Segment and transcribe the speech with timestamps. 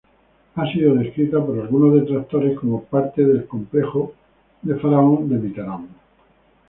[0.55, 4.15] Ha sido descrita por algunos detractores como parte del "complejo
[4.63, 5.89] de faraón" de Mitterrand.